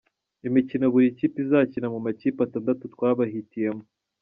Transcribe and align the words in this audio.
Imikino 0.47 0.85
buri 0.93 1.07
kipe 1.17 1.37
izakina 1.45 1.87
mu 1.93 1.99
makipe 2.05 2.39
atandatu 2.43 2.83
twabahitiyemo. 2.93 3.83